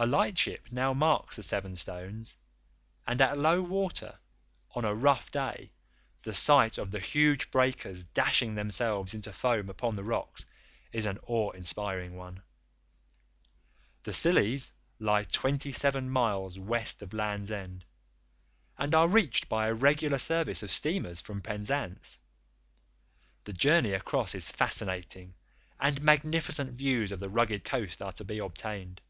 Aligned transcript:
A 0.00 0.06
lightship 0.06 0.68
now 0.70 0.94
marks 0.94 1.34
the 1.34 1.42
Seven 1.42 1.74
Stones, 1.74 2.36
and 3.04 3.20
at 3.20 3.36
low 3.36 3.60
water 3.60 4.20
on 4.70 4.84
a 4.84 4.94
rough 4.94 5.32
day 5.32 5.72
the 6.22 6.32
sight 6.32 6.78
of 6.78 6.92
the 6.92 7.00
huge 7.00 7.50
breakers 7.50 8.04
dashing 8.04 8.54
themselves 8.54 9.12
into 9.12 9.32
foam 9.32 9.68
upon 9.68 9.96
the 9.96 10.04
rocks 10.04 10.46
is 10.92 11.04
an 11.04 11.18
awe 11.26 11.50
inspiring 11.50 12.14
one. 12.14 12.42
The 14.04 14.12
Scillies 14.12 14.70
lie 15.00 15.24
twenty 15.24 15.72
seven 15.72 16.08
miles 16.08 16.60
west 16.60 17.02
of 17.02 17.12
Land's 17.12 17.50
End 17.50 17.84
and 18.76 18.94
are 18.94 19.08
reached 19.08 19.48
by 19.48 19.66
a 19.66 19.74
regular 19.74 20.18
service 20.18 20.62
of 20.62 20.70
steamers 20.70 21.20
from 21.20 21.40
Penzance. 21.42 22.20
The 23.42 23.52
journey 23.52 23.94
across 23.94 24.36
is 24.36 24.52
fascinating, 24.52 25.34
and 25.80 26.00
magnificent 26.02 26.74
views 26.74 27.10
of 27.10 27.18
the 27.18 27.28
rugged 27.28 27.64
coast 27.64 28.00
are 28.00 28.12
to 28.12 28.22
be 28.24 28.38
obtained. 28.38 29.00